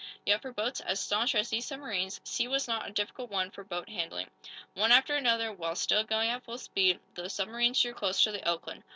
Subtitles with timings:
[0.25, 3.63] Yet, for boats as staunch as these submarines, sea was not a difficult one for
[3.63, 4.31] boat handling.
[4.73, 8.41] One after another, while still going at full speed, the submarines drew close to the
[8.49, 8.83] "Oakland."